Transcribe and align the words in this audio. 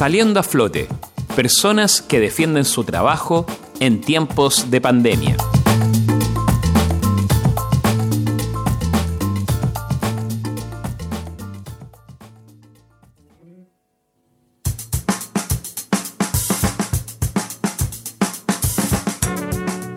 Saliendo 0.00 0.40
a 0.40 0.42
flote, 0.42 0.88
personas 1.36 2.00
que 2.00 2.20
defienden 2.20 2.64
su 2.64 2.84
trabajo 2.84 3.44
en 3.80 4.00
tiempos 4.00 4.70
de 4.70 4.80
pandemia. 4.80 5.36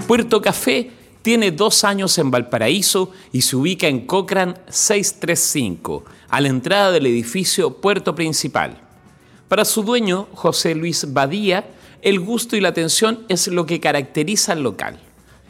Puerto 0.06 0.42
Café 0.42 0.92
tiene 1.22 1.52
dos 1.52 1.86
años 1.86 2.18
en 2.18 2.30
Valparaíso 2.30 3.12
y 3.32 3.44
se 3.44 3.56
ubica 3.56 3.88
en 3.88 4.06
Cochrane 4.06 4.56
635, 4.68 6.04
a 6.28 6.42
la 6.42 6.50
entrada 6.50 6.92
del 6.92 7.06
edificio 7.06 7.78
Puerto 7.80 8.14
Principal. 8.14 8.83
Para 9.48 9.66
su 9.66 9.84
dueño, 9.84 10.28
José 10.34 10.76
Luis 10.76 11.14
Badía, 11.14 11.66
el 12.02 12.20
gusto 12.20 12.56
y 12.56 12.62
la 12.62 12.70
atención 12.70 13.26
es 13.30 13.48
lo 13.48 13.66
que 13.66 13.80
caracteriza 13.80 14.54
al 14.54 14.64
local. 14.64 15.00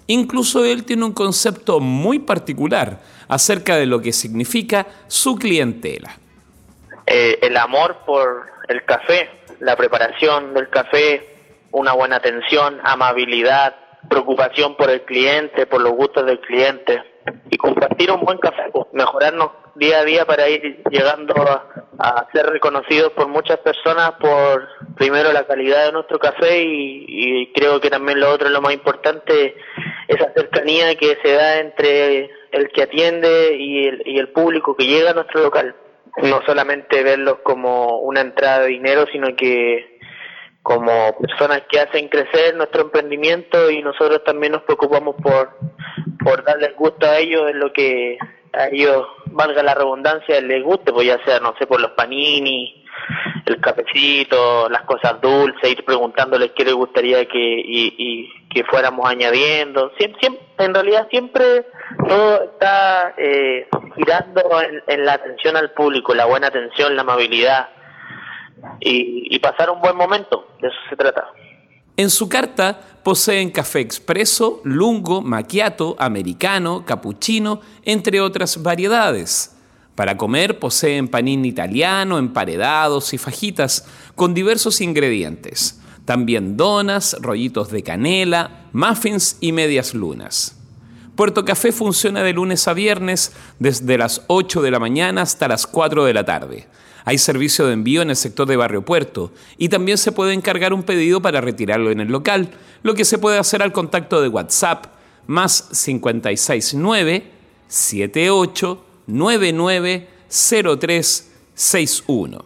Incluso 0.07 0.65
él 0.65 0.83
tiene 0.83 1.05
un 1.05 1.13
concepto 1.13 1.79
muy 1.79 2.19
particular 2.19 2.99
acerca 3.27 3.77
de 3.77 3.85
lo 3.85 4.01
que 4.01 4.11
significa 4.11 4.85
su 5.07 5.35
clientela. 5.35 6.17
Eh, 7.05 7.39
el 7.41 7.57
amor 7.57 7.97
por 8.05 8.47
el 8.67 8.83
café, 8.85 9.29
la 9.59 9.75
preparación 9.75 10.53
del 10.53 10.69
café, 10.69 11.35
una 11.71 11.93
buena 11.93 12.17
atención, 12.17 12.79
amabilidad, 12.83 13.75
preocupación 14.09 14.75
por 14.75 14.89
el 14.89 15.03
cliente, 15.03 15.65
por 15.65 15.81
los 15.81 15.93
gustos 15.93 16.25
del 16.25 16.39
cliente 16.41 17.12
y 17.49 17.57
compartir 17.57 18.11
un 18.11 18.21
buen 18.21 18.37
café, 18.37 18.63
pues, 18.71 18.87
mejorarnos 18.93 19.51
día 19.75 19.99
a 19.99 20.05
día 20.05 20.25
para 20.25 20.49
ir 20.49 20.83
llegando 20.89 21.33
a, 21.35 22.27
ser 22.33 22.47
reconocidos 22.47 23.11
por 23.13 23.27
muchas 23.27 23.59
personas 23.59 24.13
por 24.19 24.67
primero 24.97 25.31
la 25.31 25.45
calidad 25.45 25.85
de 25.85 25.91
nuestro 25.91 26.19
café 26.19 26.63
y, 26.63 27.51
creo 27.53 27.79
que 27.79 27.89
también 27.89 28.19
lo 28.19 28.31
otro, 28.31 28.49
lo 28.49 28.61
más 28.61 28.73
importante, 28.73 29.55
esa 30.07 30.33
cercanía 30.33 30.95
que 30.95 31.17
se 31.23 31.33
da 31.33 31.59
entre 31.59 32.29
el 32.51 32.69
que 32.73 32.83
atiende 32.83 33.55
y 33.57 33.87
el, 33.87 34.03
y 34.05 34.17
el 34.17 34.29
público 34.29 34.75
que 34.75 34.85
llega 34.85 35.11
a 35.11 35.13
nuestro 35.13 35.41
local. 35.41 35.75
No 36.21 36.41
solamente 36.45 37.03
verlos 37.03 37.37
como 37.43 37.99
una 37.99 38.21
entrada 38.21 38.61
de 38.61 38.67
dinero, 38.67 39.05
sino 39.11 39.35
que 39.35 39.93
como 40.63 41.17
personas 41.19 41.63
que 41.69 41.79
hacen 41.79 42.07
crecer 42.07 42.55
nuestro 42.55 42.83
emprendimiento 42.83 43.69
y 43.69 43.83
nosotros 43.83 44.23
también 44.23 44.53
nos 44.53 44.63
preocupamos 44.63 45.15
por, 45.21 45.57
por 46.23 46.43
darles 46.43 46.75
gusto 46.75 47.05
a 47.05 47.17
ellos 47.17 47.49
en 47.49 47.59
lo 47.59 47.71
que 47.71 48.17
a 48.53 48.67
ellos, 48.67 49.07
valga 49.27 49.63
la 49.63 49.73
redundancia, 49.73 50.39
les 50.41 50.63
guste, 50.63 50.93
pues 50.93 51.07
ya 51.07 51.23
sea, 51.25 51.39
no 51.39 51.55
sé, 51.57 51.65
por 51.65 51.81
los 51.81 51.91
panini, 51.91 52.85
el 53.47 53.59
cafecito, 53.59 54.69
las 54.69 54.83
cosas 54.83 55.19
dulces, 55.21 55.71
ir 55.71 55.83
preguntándoles 55.83 56.51
qué 56.51 56.63
les 56.63 56.75
gustaría 56.75 57.25
que, 57.25 57.39
y, 57.39 57.95
y 57.97 58.29
que 58.53 58.63
fuéramos 58.65 59.09
añadiendo. 59.09 59.91
Siempre, 59.97 60.19
siempre, 60.19 60.43
en 60.59 60.73
realidad 60.73 61.07
siempre 61.09 61.65
todo 62.07 62.43
está 62.43 63.15
eh, 63.17 63.67
girando 63.95 64.43
en 64.87 65.05
la 65.05 65.13
atención 65.13 65.57
al 65.57 65.71
público, 65.71 66.13
la 66.13 66.25
buena 66.25 66.47
atención, 66.47 66.95
la 66.95 67.01
amabilidad 67.01 67.69
y, 68.79 69.39
pasar 69.39 69.69
un 69.69 69.81
buen 69.81 69.95
momento, 69.95 70.47
de 70.61 70.67
eso 70.67 70.77
se 70.89 70.95
trata. 70.95 71.27
En 71.97 72.09
su 72.09 72.29
carta 72.29 72.79
poseen 73.03 73.51
café 73.51 73.79
expreso, 73.79 74.61
lungo, 74.63 75.21
macchiato, 75.21 75.95
americano, 75.99 76.85
cappuccino, 76.85 77.61
entre 77.83 78.21
otras 78.21 78.61
variedades. 78.63 79.51
Para 79.95 80.17
comer 80.17 80.57
poseen 80.57 81.07
panín 81.07 81.45
italiano, 81.45 82.17
emparedados 82.17 83.13
y 83.13 83.17
fajitas 83.17 83.85
con 84.15 84.33
diversos 84.33 84.81
ingredientes. 84.81 85.79
También 86.05 86.57
donas, 86.57 87.15
rollitos 87.21 87.69
de 87.69 87.83
canela, 87.83 88.67
muffins 88.73 89.37
y 89.39 89.51
medias 89.51 89.93
lunas. 89.93 90.62
Puerto 91.15 91.45
Café 91.45 91.71
funciona 91.71 92.23
de 92.23 92.33
lunes 92.33 92.67
a 92.67 92.73
viernes 92.73 93.33
desde 93.59 93.99
las 93.99 94.23
8 94.27 94.63
de 94.63 94.71
la 94.71 94.79
mañana 94.79 95.21
hasta 95.21 95.47
las 95.47 95.67
4 95.67 96.05
de 96.05 96.13
la 96.13 96.25
tarde. 96.25 96.67
Hay 97.05 97.19
servicio 97.19 97.67
de 97.67 97.73
envío 97.73 98.01
en 98.01 98.09
el 98.09 98.15
sector 98.15 98.47
de 98.47 98.57
Barrio 98.57 98.83
Puerto 98.83 99.31
y 99.57 99.69
también 99.69 99.99
se 99.99 100.11
puede 100.11 100.33
encargar 100.33 100.73
un 100.73 100.81
pedido 100.81 101.21
para 101.21 101.39
retirarlo 101.39 101.91
en 101.91 101.99
el 101.99 102.07
local, 102.07 102.49
lo 102.81 102.95
que 102.95 103.05
se 103.05 103.19
puede 103.19 103.37
hacer 103.37 103.61
al 103.61 103.73
contacto 103.73 104.21
de 104.21 104.29
WhatsApp 104.29 104.87
más 105.27 105.69
569 105.85 107.31
78 107.67 108.83
99 109.05 110.07
0361. 110.29 112.45